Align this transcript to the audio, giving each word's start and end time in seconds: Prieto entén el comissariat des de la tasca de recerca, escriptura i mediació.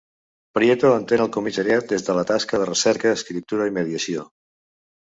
Prieto 0.57 0.87
entén 0.99 1.21
el 1.25 1.29
comissariat 1.35 1.87
des 1.93 2.07
de 2.09 2.17
la 2.21 2.25
tasca 2.33 2.63
de 2.65 2.71
recerca, 2.73 3.15
escriptura 3.21 3.71
i 3.73 3.79
mediació. 3.81 4.29